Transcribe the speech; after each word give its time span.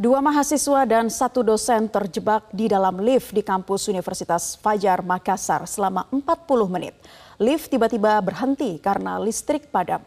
Dua 0.00 0.16
mahasiswa 0.24 0.88
dan 0.88 1.12
satu 1.12 1.44
dosen 1.44 1.84
terjebak 1.84 2.48
di 2.56 2.72
dalam 2.72 3.04
lift 3.04 3.36
di 3.36 3.44
kampus 3.44 3.84
Universitas 3.84 4.56
Fajar 4.56 5.04
Makassar 5.04 5.68
selama 5.68 6.08
40 6.08 6.72
menit. 6.72 6.96
Lift 7.36 7.68
tiba-tiba 7.68 8.16
berhenti 8.24 8.80
karena 8.80 9.20
listrik 9.20 9.68
padam. 9.68 10.00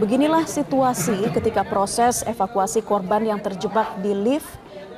Beginilah 0.00 0.48
situasi 0.48 1.20
ketika 1.36 1.68
proses 1.68 2.24
evakuasi 2.24 2.80
korban 2.80 3.28
yang 3.28 3.36
terjebak 3.36 4.00
di 4.00 4.16
lift. 4.16 4.48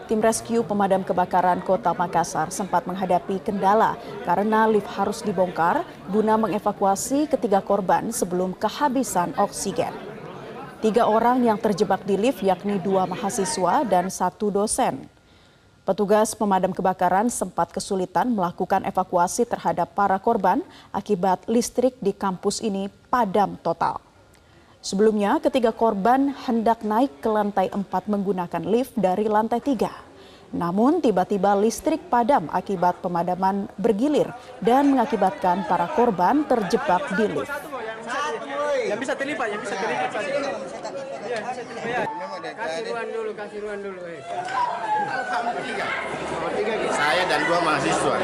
Tim 0.06 0.22
rescue 0.22 0.62
pemadam 0.62 1.02
kebakaran 1.02 1.66
Kota 1.66 1.98
Makassar 1.98 2.54
sempat 2.54 2.86
menghadapi 2.86 3.42
kendala 3.42 3.98
karena 4.22 4.70
lift 4.70 4.86
harus 4.94 5.18
dibongkar 5.18 5.82
guna 6.14 6.38
mengevakuasi 6.38 7.26
ketiga 7.26 7.58
korban 7.58 8.14
sebelum 8.14 8.54
kehabisan 8.54 9.34
oksigen. 9.34 10.13
Tiga 10.84 11.08
orang 11.08 11.40
yang 11.40 11.56
terjebak 11.56 12.04
di 12.04 12.12
lift 12.12 12.44
yakni 12.44 12.76
dua 12.76 13.08
mahasiswa 13.08 13.88
dan 13.88 14.12
satu 14.12 14.52
dosen. 14.52 15.08
Petugas 15.80 16.36
pemadam 16.36 16.76
kebakaran 16.76 17.32
sempat 17.32 17.72
kesulitan 17.72 18.28
melakukan 18.28 18.84
evakuasi 18.84 19.48
terhadap 19.48 19.96
para 19.96 20.20
korban 20.20 20.60
akibat 20.92 21.40
listrik 21.48 21.96
di 22.04 22.12
kampus 22.12 22.60
ini 22.60 22.92
padam 23.08 23.56
total. 23.64 23.96
Sebelumnya, 24.84 25.40
ketiga 25.40 25.72
korban 25.72 26.36
hendak 26.44 26.84
naik 26.84 27.16
ke 27.16 27.32
lantai 27.32 27.72
4 27.72 27.88
menggunakan 27.88 28.62
lift 28.68 28.92
dari 28.92 29.24
lantai 29.24 29.64
3. 29.64 29.88
Namun 30.52 31.00
tiba-tiba 31.00 31.56
listrik 31.56 32.12
padam 32.12 32.44
akibat 32.52 33.00
pemadaman 33.00 33.72
bergilir 33.80 34.28
dan 34.60 34.92
mengakibatkan 34.92 35.64
para 35.64 35.88
korban 35.96 36.44
terjebak 36.44 37.08
di 37.16 37.40
lift. 37.40 37.73
Yang 38.94 39.10
bisa 39.10 39.14
terlibat, 39.18 39.50
yang 39.50 39.58
bisa 39.58 39.74
terlibat 39.74 40.10
saja. 40.14 40.30
Iya, 41.26 42.06
Kasih 42.54 42.82
ruang 42.86 43.08
dulu, 43.10 43.30
kasih 43.34 43.58
ruang 43.66 43.80
dulu. 43.82 44.00
Eh. 44.06 44.22
tiga. 45.66 45.86
tiga 46.54 46.74
saya 46.94 47.22
dan 47.26 47.40
dua 47.50 47.58
mahasiswa. 47.58 48.14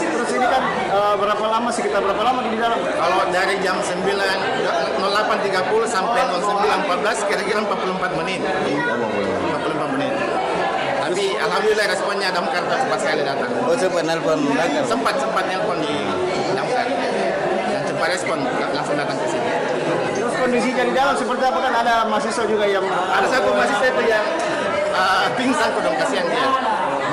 Terus 0.00 0.30
ini 0.32 0.46
kan 0.48 0.62
uh, 0.96 1.14
berapa 1.20 1.44
lama 1.44 1.68
sekitar 1.68 2.00
berapa 2.00 2.22
lama 2.24 2.40
di 2.48 2.56
dalam? 2.56 2.80
Kalau 2.80 3.28
dari 3.28 3.60
jam 3.60 3.76
9 3.76 4.00
08.30 4.00 5.44
sampai 5.84 6.20
09.14 6.24 7.28
kira-kira 7.28 7.60
44 7.68 8.20
menit. 8.24 8.40
44 8.40 9.92
menit. 9.92 10.12
Tapi 11.04 11.24
alhamdulillah 11.36 11.86
responnya 11.92 12.28
damkar 12.32 12.64
cepat 12.64 12.98
sekali 13.04 13.22
datang. 13.28 13.52
Oh 13.68 13.76
sempat 13.76 14.08
nelpon. 14.08 14.40
Sempat 14.88 15.14
sempat 15.20 15.44
nelpon 15.44 15.84
di 15.84 15.94
damkar. 16.56 16.88
Dan 17.76 17.82
cepat 17.84 18.08
respon 18.16 18.38
langsung 18.72 18.96
datang 18.96 19.16
ke 19.20 19.26
sini. 19.28 19.50
Di 20.76 20.92
dalam 20.92 21.16
seperti 21.16 21.40
apa 21.40 21.58
kan 21.64 21.72
ada 21.72 22.04
mahasiswa 22.04 22.44
juga 22.44 22.68
yang 22.68 22.84
Ada 22.84 23.26
satu 23.32 23.48
mahasiswa 23.56 23.86
itu 23.88 24.02
yang 24.12 24.24
uh, 24.92 25.26
pingsan 25.32 25.68
kok 25.72 25.80
dong 25.80 25.96
kasihan 25.96 26.26
dia. 26.28 26.48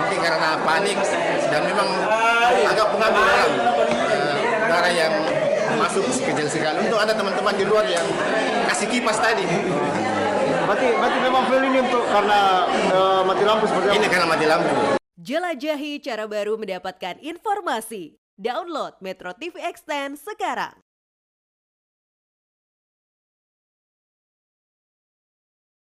Mungkin 0.04 0.20
karena 0.20 0.50
panik 0.68 0.98
dan 1.48 1.62
memang 1.64 1.90
agak 2.68 2.88
pengaruh 2.92 3.24
dalam 3.24 3.52
uh, 3.88 4.68
udara 4.68 4.90
yang 4.92 5.14
masuk 5.80 6.04
kecil 6.12 6.48
sekali. 6.52 6.84
Untuk 6.84 7.00
ada 7.00 7.16
teman-teman 7.16 7.54
di 7.56 7.64
luar 7.64 7.88
yang 7.88 8.04
kasih 8.68 8.88
kipas 8.92 9.18
tadi. 9.24 9.48
berarti 10.64 10.88
berarti 10.96 11.18
memang 11.24 11.44
fuel 11.48 11.64
ini 11.64 11.80
untuk 11.84 12.04
karena 12.08 12.40
uh, 12.92 13.22
mati 13.24 13.44
lampu 13.48 13.64
seperti 13.68 13.88
apa? 13.88 13.96
Ini 13.96 14.08
karena 14.12 14.28
mati 14.28 14.46
lampu. 14.48 14.72
Jelajahi 15.24 15.92
cara 16.04 16.28
baru 16.28 16.60
mendapatkan 16.60 17.16
informasi. 17.24 18.20
Download 18.36 18.98
Metro 19.00 19.32
TV 19.38 19.56
Extend 19.64 20.20
sekarang. 20.20 20.76